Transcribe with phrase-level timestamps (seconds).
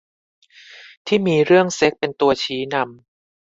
[1.07, 2.87] ที่มีเรื่องเซ็กส์เป็นตัวชี้นำ